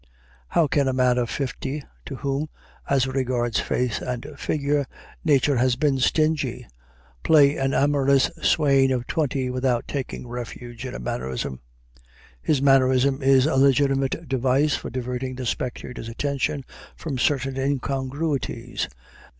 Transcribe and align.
How 0.47 0.65
can 0.65 0.87
a 0.87 0.93
man 0.93 1.19
of 1.19 1.29
fifty, 1.29 1.83
to 2.07 2.15
whom, 2.15 2.49
as 2.89 3.05
regards 3.05 3.59
face 3.59 4.01
and 4.01 4.25
figure, 4.35 4.87
Nature 5.23 5.57
has 5.57 5.75
been 5.75 5.99
stingy, 5.99 6.65
play 7.21 7.55
an 7.55 7.75
amorous 7.75 8.31
swain 8.41 8.91
of 8.91 9.05
twenty 9.05 9.51
without 9.51 9.87
taking 9.87 10.27
refuge 10.27 10.87
in 10.87 10.95
a 10.95 10.99
mannerism? 10.99 11.59
His 12.41 12.63
mannerism 12.63 13.21
is 13.21 13.45
a 13.45 13.57
legitimate 13.57 14.27
device 14.27 14.75
for 14.75 14.89
diverting 14.89 15.35
the 15.35 15.45
spectator's 15.45 16.09
attention 16.09 16.65
from 16.95 17.19
certain 17.19 17.55
incongruities. 17.55 18.89